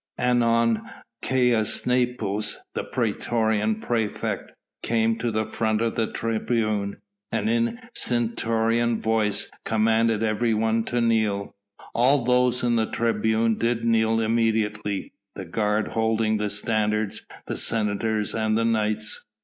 Anon 0.17 0.81
Caius 1.21 1.85
Nepos, 1.85 2.57
the 2.73 2.83
praetorian 2.83 3.75
praefect, 3.79 4.51
came 4.81 5.15
to 5.19 5.29
the 5.29 5.45
front 5.45 5.79
of 5.79 5.93
the 5.93 6.07
tribune, 6.11 6.97
and 7.31 7.47
in 7.47 7.79
stentorian 7.93 8.99
voice 8.99 9.51
commanded 9.63 10.23
everyone 10.23 10.83
to 10.85 11.01
kneel. 11.01 11.53
All 11.93 12.25
those 12.25 12.63
in 12.63 12.77
the 12.77 12.87
tribune 12.87 13.59
did 13.59 13.85
kneel 13.85 14.19
immediately, 14.19 15.13
the 15.35 15.45
guard 15.45 15.89
holding 15.89 16.37
the 16.37 16.49
standards, 16.49 17.23
the 17.45 17.55
senators 17.55 18.33
and 18.33 18.57
the 18.57 18.65
knights. 18.65 19.23